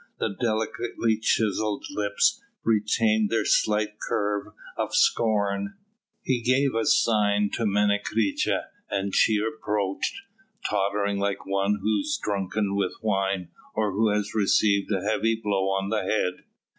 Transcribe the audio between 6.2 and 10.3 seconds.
He gave a sign to Menecreta, and she approached,